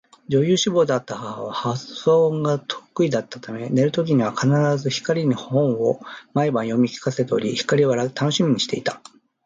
[0.29, 4.47] 女優志望であった母は発声が得意だったため寝る時には必
[4.79, 5.99] ず光に本を
[6.33, 8.99] 毎晩読み聞かせており、光は楽しみにしていた